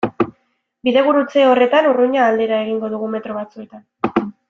[0.87, 3.89] Bidegurutze horretan Urruña aldera egingo dugu metro batzuetan.